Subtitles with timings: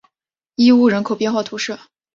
[0.55, 1.77] 伊乌人口变化图示